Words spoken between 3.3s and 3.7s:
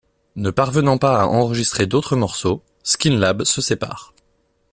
se